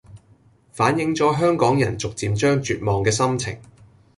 [0.71, 3.55] 反映咗香港人逐漸將絕望嘅心情